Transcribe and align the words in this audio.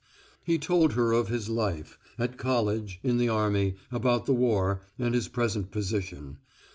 He 0.43 0.57
told 0.57 0.93
her 0.93 1.11
of 1.11 1.27
his 1.27 1.47
life 1.47 1.99
at 2.17 2.35
college, 2.39 2.99
in 3.03 3.19
the 3.19 3.29
army, 3.29 3.75
about 3.91 4.25
the 4.25 4.33
war, 4.33 4.81
and 4.97 5.13
his 5.13 5.27
present 5.27 5.69
position. 5.69 6.39